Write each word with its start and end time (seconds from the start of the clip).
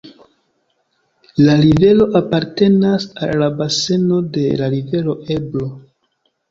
La 1.47 1.57
rivero 1.59 2.07
apartenas 2.21 3.07
al 3.27 3.37
la 3.45 3.53
baseno 3.63 4.21
de 4.39 4.51
la 4.65 4.73
rivero 4.77 5.19
Ebro. 5.41 5.73